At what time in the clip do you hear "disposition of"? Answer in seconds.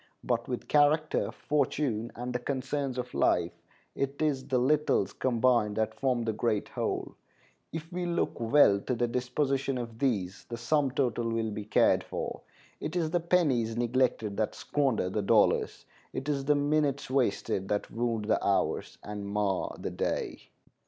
9.07-9.99